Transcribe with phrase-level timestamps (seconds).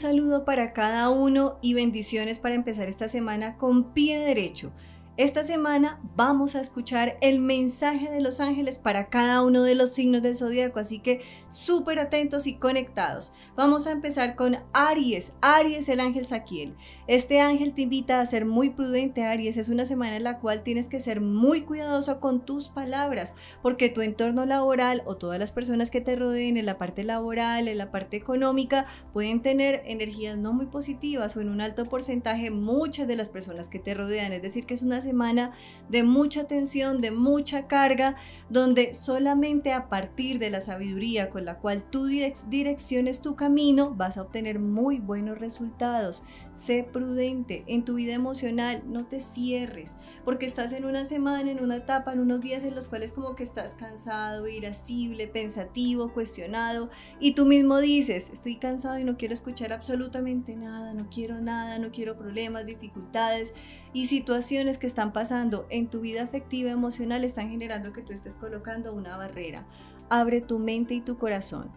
[0.00, 4.72] saludo para cada uno y bendiciones para empezar esta semana con pie derecho.
[5.16, 9.90] Esta semana vamos a escuchar el mensaje de los ángeles para cada uno de los
[9.90, 13.34] signos del zodiaco, así que súper atentos y conectados.
[13.54, 15.32] Vamos a empezar con Aries.
[15.42, 16.74] Aries, el ángel Saquiel.
[17.06, 19.56] Este ángel te invita a ser muy prudente, Aries.
[19.56, 23.90] Es una semana en la cual tienes que ser muy cuidadoso con tus palabras, porque
[23.90, 27.78] tu entorno laboral o todas las personas que te rodeen en la parte laboral, en
[27.78, 33.08] la parte económica, pueden tener energías no muy positivas o en un alto porcentaje muchas
[33.08, 34.32] de las personas que te rodean.
[34.32, 35.52] Es decir, que es una semana
[35.88, 38.16] de mucha tensión, de mucha carga,
[38.48, 44.16] donde solamente a partir de la sabiduría con la cual tú direcciones tu camino vas
[44.16, 46.22] a obtener muy buenos resultados.
[46.52, 51.62] Sé prudente en tu vida emocional, no te cierres, porque estás en una semana, en
[51.62, 56.90] una etapa, en unos días en los cuales como que estás cansado, irascible, pensativo, cuestionado,
[57.18, 61.78] y tú mismo dices, estoy cansado y no quiero escuchar absolutamente nada, no quiero nada,
[61.78, 63.52] no quiero problemas, dificultades
[63.92, 68.36] y situaciones que están pasando en tu vida afectiva emocional están generando que tú estés
[68.36, 69.64] colocando una barrera.
[70.08, 71.70] Abre tu mente y tu corazón.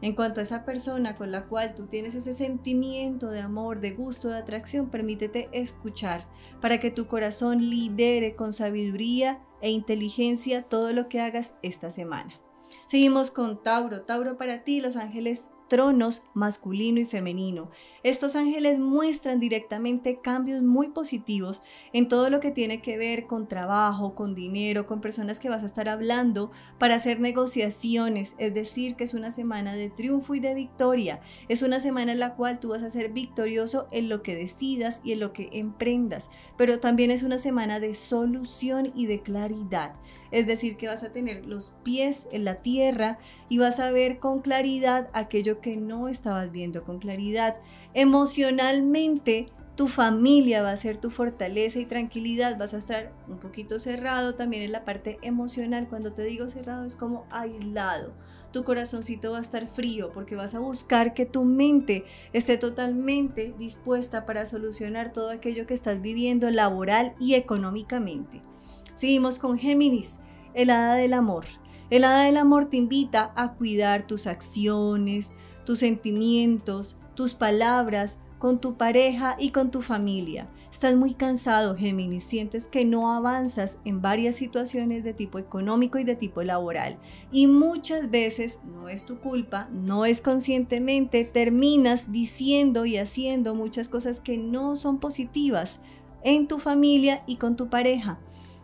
[0.00, 3.92] En cuanto a esa persona con la cual tú tienes ese sentimiento de amor, de
[3.92, 6.26] gusto, de atracción, permítete escuchar
[6.60, 12.34] para que tu corazón lidere con sabiduría e inteligencia todo lo que hagas esta semana.
[12.86, 14.02] Seguimos con Tauro.
[14.02, 17.70] Tauro para ti, los ángeles tronos masculino y femenino.
[18.02, 21.62] Estos ángeles muestran directamente cambios muy positivos
[21.92, 25.62] en todo lo que tiene que ver con trabajo, con dinero, con personas que vas
[25.62, 30.40] a estar hablando para hacer negociaciones, es decir, que es una semana de triunfo y
[30.40, 31.20] de victoria.
[31.48, 35.00] Es una semana en la cual tú vas a ser victorioso en lo que decidas
[35.04, 39.94] y en lo que emprendas, pero también es una semana de solución y de claridad.
[40.30, 44.18] Es decir, que vas a tener los pies en la tierra y vas a ver
[44.18, 47.56] con claridad aquello que no estabas viendo con claridad.
[47.94, 53.78] Emocionalmente, tu familia va a ser tu fortaleza y tranquilidad, vas a estar un poquito
[53.78, 55.88] cerrado también en la parte emocional.
[55.88, 58.12] Cuando te digo cerrado es como aislado.
[58.52, 63.52] Tu corazoncito va a estar frío porque vas a buscar que tu mente esté totalmente
[63.58, 68.42] dispuesta para solucionar todo aquello que estás viviendo laboral y económicamente.
[68.94, 70.20] Seguimos con Géminis,
[70.54, 71.46] el hada del amor.
[71.94, 75.32] El hada del amor te invita a cuidar tus acciones,
[75.64, 80.48] tus sentimientos, tus palabras con tu pareja y con tu familia.
[80.72, 86.02] Estás muy cansado, Géminis, sientes que no avanzas en varias situaciones de tipo económico y
[86.02, 86.98] de tipo laboral.
[87.30, 93.88] Y muchas veces, no es tu culpa, no es conscientemente, terminas diciendo y haciendo muchas
[93.88, 95.80] cosas que no son positivas
[96.24, 98.18] en tu familia y con tu pareja.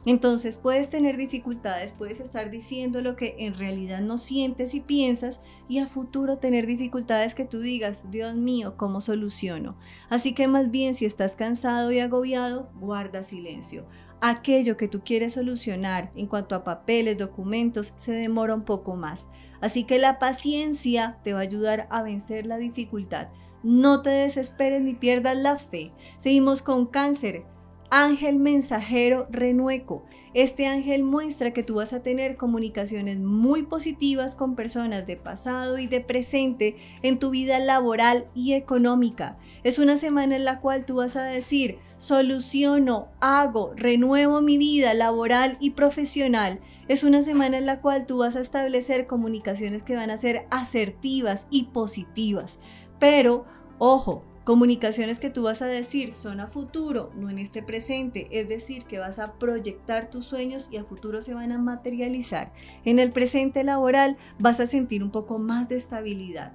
[0.06, 5.42] Entonces puedes tener dificultades, puedes estar diciendo lo que en realidad no sientes y piensas
[5.68, 9.76] y a futuro tener dificultades que tú digas, Dios mío, ¿cómo soluciono?
[10.08, 13.84] Así que más bien si estás cansado y agobiado, guarda silencio.
[14.22, 19.30] Aquello que tú quieres solucionar en cuanto a papeles, documentos, se demora un poco más.
[19.60, 23.28] Así que la paciencia te va a ayudar a vencer la dificultad.
[23.62, 25.92] No te desesperes ni pierdas la fe.
[26.18, 27.44] Seguimos con cáncer
[27.90, 30.04] ángel mensajero renueco.
[30.32, 35.78] Este ángel muestra que tú vas a tener comunicaciones muy positivas con personas de pasado
[35.78, 39.38] y de presente en tu vida laboral y económica.
[39.64, 44.94] Es una semana en la cual tú vas a decir, soluciono, hago, renuevo mi vida
[44.94, 46.60] laboral y profesional.
[46.86, 50.46] Es una semana en la cual tú vas a establecer comunicaciones que van a ser
[50.50, 52.60] asertivas y positivas.
[53.00, 53.46] Pero,
[53.78, 58.48] ojo, Comunicaciones que tú vas a decir son a futuro, no en este presente, es
[58.48, 62.50] decir, que vas a proyectar tus sueños y a futuro se van a materializar.
[62.86, 66.52] En el presente laboral vas a sentir un poco más de estabilidad.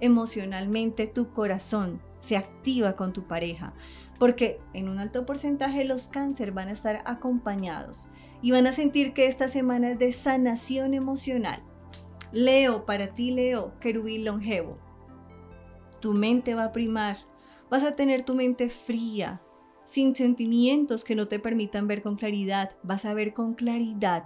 [0.00, 3.74] Emocionalmente tu corazón se activa con tu pareja,
[4.18, 8.08] porque en un alto porcentaje los cáncer van a estar acompañados
[8.42, 11.62] y van a sentir que esta semana es de sanación emocional.
[12.32, 14.89] Leo, para ti Leo, querubín longevo
[16.00, 17.18] tu mente va a primar.
[17.70, 19.40] Vas a tener tu mente fría,
[19.84, 22.70] sin sentimientos que no te permitan ver con claridad.
[22.82, 24.24] Vas a ver con claridad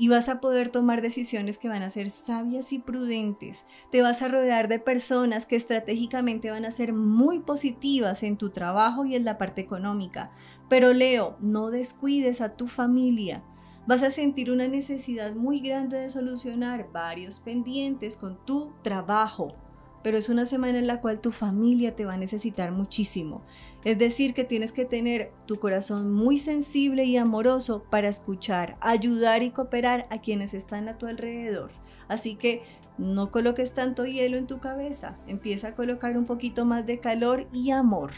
[0.00, 3.66] y vas a poder tomar decisiones que van a ser sabias y prudentes.
[3.92, 8.48] Te vas a rodear de personas que estratégicamente van a ser muy positivas en tu
[8.48, 10.32] trabajo y en la parte económica.
[10.70, 13.42] Pero Leo, no descuides a tu familia.
[13.86, 19.54] Vas a sentir una necesidad muy grande de solucionar varios pendientes con tu trabajo
[20.02, 23.42] pero es una semana en la cual tu familia te va a necesitar muchísimo.
[23.84, 29.42] Es decir, que tienes que tener tu corazón muy sensible y amoroso para escuchar, ayudar
[29.42, 31.70] y cooperar a quienes están a tu alrededor.
[32.08, 32.62] Así que
[32.98, 37.46] no coloques tanto hielo en tu cabeza, empieza a colocar un poquito más de calor
[37.52, 38.10] y amor.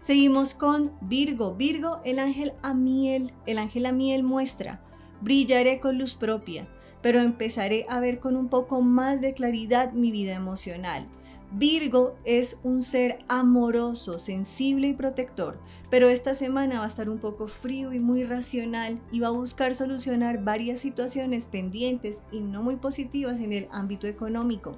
[0.00, 1.54] Seguimos con Virgo.
[1.54, 3.32] Virgo, el ángel Amiel.
[3.46, 4.80] El ángel Amiel muestra,
[5.20, 6.68] brillaré con luz propia,
[7.06, 11.06] pero empezaré a ver con un poco más de claridad mi vida emocional.
[11.52, 15.56] Virgo es un ser amoroso, sensible y protector,
[15.88, 19.30] pero esta semana va a estar un poco frío y muy racional y va a
[19.30, 24.76] buscar solucionar varias situaciones pendientes y no muy positivas en el ámbito económico.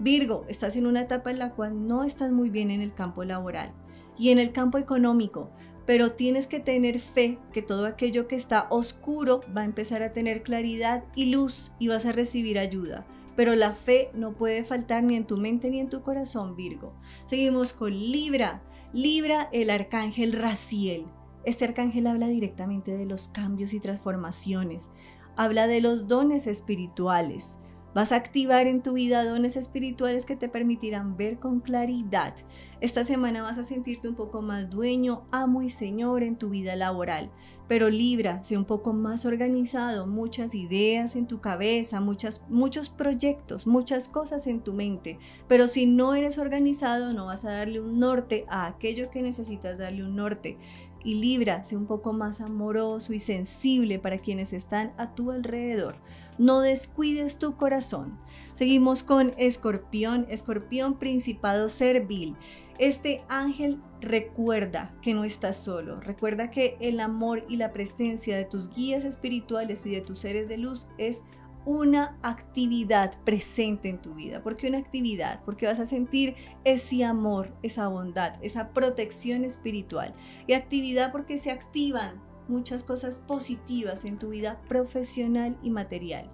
[0.00, 3.22] Virgo, estás en una etapa en la cual no estás muy bien en el campo
[3.22, 3.70] laboral
[4.18, 5.52] y en el campo económico,
[5.88, 10.12] pero tienes que tener fe que todo aquello que está oscuro va a empezar a
[10.12, 13.06] tener claridad y luz y vas a recibir ayuda
[13.38, 16.92] pero la fe no puede faltar ni en tu mente ni en tu corazón, Virgo.
[17.24, 18.60] Seguimos con Libra.
[18.92, 21.06] Libra, el arcángel Raciel.
[21.44, 24.90] Este arcángel habla directamente de los cambios y transformaciones.
[25.36, 27.58] Habla de los dones espirituales.
[27.94, 32.34] Vas a activar en tu vida dones espirituales que te permitirán ver con claridad.
[32.80, 36.76] Esta semana vas a sentirte un poco más dueño, amo y señor en tu vida
[36.76, 37.30] laboral.
[37.66, 43.66] Pero Libra, sé un poco más organizado, muchas ideas en tu cabeza, muchas, muchos proyectos,
[43.66, 45.18] muchas cosas en tu mente.
[45.48, 49.76] Pero si no eres organizado, no vas a darle un norte a aquello que necesitas
[49.76, 50.56] darle un norte
[51.04, 55.96] y Libra, sé un poco más amoroso y sensible para quienes están a tu alrededor.
[56.38, 58.18] No descuides tu corazón.
[58.52, 62.36] Seguimos con Escorpión, Escorpión Principado Servil.
[62.78, 68.44] Este ángel recuerda que no estás solo, recuerda que el amor y la presencia de
[68.44, 71.24] tus guías espirituales y de tus seres de luz es
[71.64, 74.42] una actividad presente en tu vida.
[74.42, 75.40] ¿Por qué una actividad?
[75.44, 80.14] Porque vas a sentir ese amor, esa bondad, esa protección espiritual.
[80.46, 86.30] Y actividad porque se activan muchas cosas positivas en tu vida profesional y material.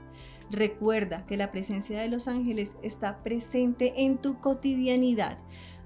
[0.50, 5.38] Recuerda que la presencia de los ángeles está presente en tu cotidianidad.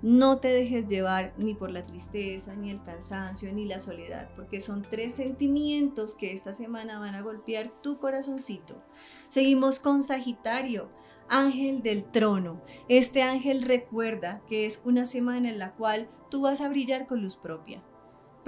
[0.03, 4.61] No te dejes llevar ni por la tristeza, ni el cansancio, ni la soledad, porque
[4.61, 8.83] son tres sentimientos que esta semana van a golpear tu corazoncito.
[9.29, 10.91] Seguimos con Sagitario,
[11.29, 12.63] ángel del trono.
[12.89, 17.23] Este ángel recuerda que es una semana en la cual tú vas a brillar con
[17.23, 17.83] luz propia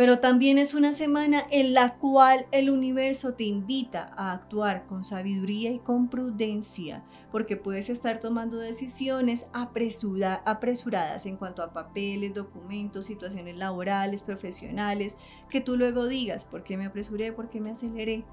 [0.00, 5.04] pero también es una semana en la cual el universo te invita a actuar con
[5.04, 13.04] sabiduría y con prudencia, porque puedes estar tomando decisiones apresuradas en cuanto a papeles, documentos,
[13.04, 15.18] situaciones laborales, profesionales,
[15.50, 17.34] que tú luego digas, ¿por qué me apresuré?
[17.34, 18.24] ¿Por qué me aceleré?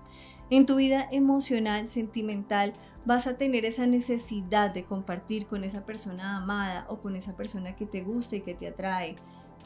[0.50, 2.72] En tu vida emocional, sentimental,
[3.04, 7.76] vas a tener esa necesidad de compartir con esa persona amada o con esa persona
[7.76, 9.18] que te gusta y que te atrae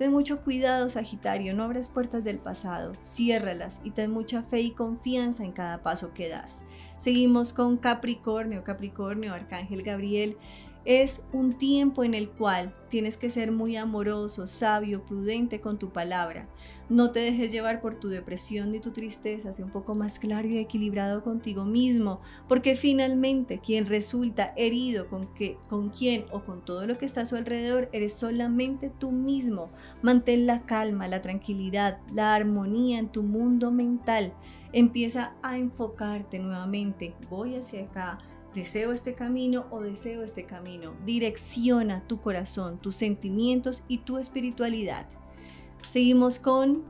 [0.02, 4.72] Ten mucho cuidado, Sagitario, no abras puertas del pasado, ciérralas y ten mucha fe y
[4.72, 6.64] confianza en cada paso que das.
[6.98, 10.38] Seguimos con Capricornio, Capricornio, Arcángel Gabriel.
[10.84, 15.92] Es un tiempo en el cual tienes que ser muy amoroso, sabio, prudente con tu
[15.92, 16.50] palabra.
[16.90, 20.48] No te dejes llevar por tu depresión ni tu tristeza, sé un poco más claro
[20.48, 26.66] y equilibrado contigo mismo, porque finalmente quien resulta herido con, que, con quién o con
[26.66, 29.70] todo lo que está a su alrededor eres solamente tú mismo.
[30.02, 34.34] Mantén la calma, la tranquilidad, la armonía en tu mundo mental.
[34.74, 37.14] Empieza a enfocarte nuevamente.
[37.30, 38.18] Voy hacia acá
[38.54, 40.94] deseo este camino o deseo este camino.
[41.06, 45.08] Direcciona tu corazón, tus sentimientos y tu espiritualidad.
[45.90, 46.84] Seguimos con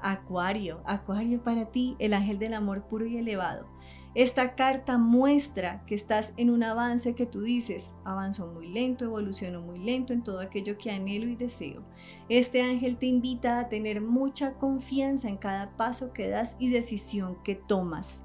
[0.00, 0.80] Acuario.
[0.84, 3.66] Acuario para ti, el ángel del amor puro y elevado.
[4.14, 9.60] Esta carta muestra que estás en un avance que tú dices, avanzo muy lento, evoluciono
[9.60, 11.82] muy lento en todo aquello que anhelo y deseo.
[12.28, 17.38] Este ángel te invita a tener mucha confianza en cada paso que das y decisión
[17.42, 18.24] que tomas.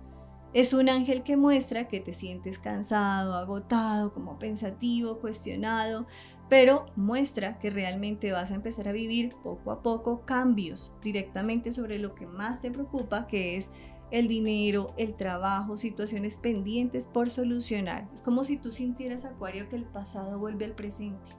[0.53, 6.07] Es un ángel que muestra que te sientes cansado, agotado, como pensativo, cuestionado,
[6.49, 11.99] pero muestra que realmente vas a empezar a vivir poco a poco cambios directamente sobre
[11.99, 13.71] lo que más te preocupa, que es
[14.09, 18.09] el dinero, el trabajo, situaciones pendientes por solucionar.
[18.11, 21.31] Es como si tú sintieras, Acuario, que el pasado vuelve al presente.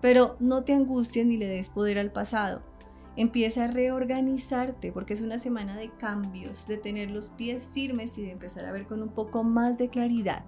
[0.00, 2.62] Pero no te angusties ni le des poder al pasado.
[3.16, 8.22] Empieza a reorganizarte porque es una semana de cambios, de tener los pies firmes y
[8.22, 10.44] de empezar a ver con un poco más de claridad.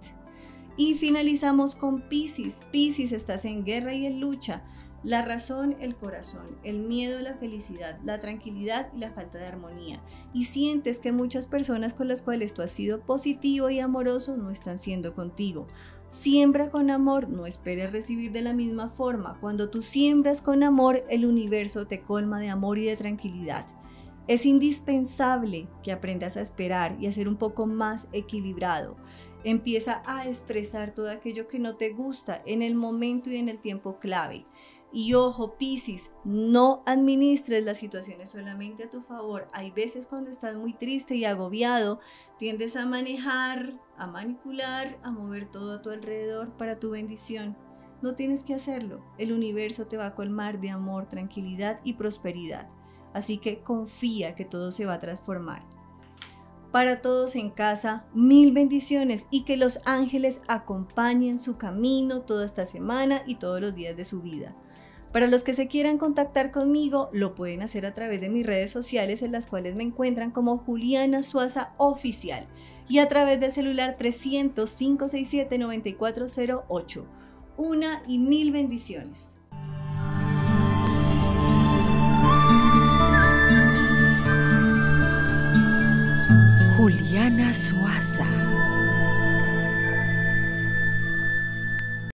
[0.77, 2.61] Y finalizamos con Pisces.
[2.71, 4.63] Pisces, estás en guerra y en lucha.
[5.03, 10.01] La razón, el corazón, el miedo, la felicidad, la tranquilidad y la falta de armonía.
[10.33, 14.51] Y sientes que muchas personas con las cuales tú has sido positivo y amoroso no
[14.51, 15.69] están siendo contigo.
[16.11, 19.38] Siembra con amor, no esperes recibir de la misma forma.
[19.41, 23.67] Cuando tú siembras con amor, el universo te colma de amor y de tranquilidad.
[24.27, 28.97] Es indispensable que aprendas a esperar y a ser un poco más equilibrado.
[29.45, 33.59] Empieza a expresar todo aquello que no te gusta en el momento y en el
[33.59, 34.45] tiempo clave.
[34.90, 39.47] Y ojo, Piscis, no administres las situaciones solamente a tu favor.
[39.52, 42.00] Hay veces cuando estás muy triste y agobiado,
[42.38, 47.54] tiendes a manejar, a manipular, a mover todo a tu alrededor para tu bendición.
[48.00, 49.04] No tienes que hacerlo.
[49.18, 52.68] El universo te va a colmar de amor, tranquilidad y prosperidad.
[53.12, 55.64] Así que confía que todo se va a transformar.
[56.73, 62.66] Para todos en casa, mil bendiciones y que los ángeles acompañen su camino toda esta
[62.66, 64.54] semana y todos los días de su vida.
[65.12, 68.71] Para los que se quieran contactar conmigo, lo pueden hacer a través de mis redes
[68.71, 72.47] sociales en las cuales me encuentran como Juliana Suaza Oficial
[72.88, 77.07] y a través del celular 300 567 9408.
[77.57, 79.35] Una y mil bendiciones.
[86.77, 88.38] Juliana Suaza.